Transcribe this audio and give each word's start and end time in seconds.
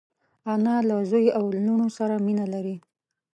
انا 0.53 0.75
له 0.87 0.95
زوی 1.11 1.25
او 1.37 1.45
لوڼو 1.65 1.87
سره 1.97 2.15
مینه 2.25 2.45
لري 2.53 2.75